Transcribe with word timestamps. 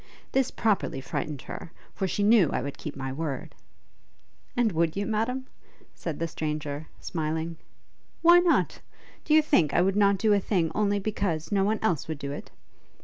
This 0.31 0.49
properly 0.49 0.99
frightened 0.99 1.43
her; 1.43 1.71
for 1.93 2.07
she 2.07 2.23
knew 2.23 2.49
I 2.51 2.63
would 2.63 2.79
keep 2.79 2.95
my 2.95 3.13
word.' 3.13 3.53
'And 4.57 4.71
would 4.71 4.95
you, 4.97 5.05
Madam?' 5.05 5.45
said 5.93 6.17
the 6.17 6.27
stranger, 6.27 6.87
smiling. 6.99 7.57
'Why 8.23 8.39
not? 8.39 8.81
Do 9.25 9.35
you 9.35 9.43
think 9.43 9.75
I 9.75 9.81
would 9.83 9.95
not 9.95 10.17
do 10.17 10.33
a 10.33 10.39
thing 10.39 10.71
only 10.73 10.97
because 10.97 11.51
no 11.51 11.63
one 11.63 11.77
else 11.83 12.07
would 12.07 12.17
do 12.17 12.31
it? 12.31 12.49